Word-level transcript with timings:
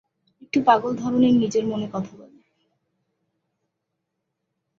একটু 0.41 0.59
পাগল 0.65 0.91
ধরনের 0.95 1.33
নিজের 1.33 1.65
মনে 1.67 1.87
কথা 1.93 2.11
বলে। 2.17 2.37